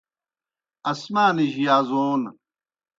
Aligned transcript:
آسمانِجیْ 0.91 1.63
یازون 1.67 2.21